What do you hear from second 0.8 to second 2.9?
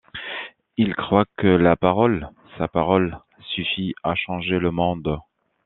croit que la parole- sa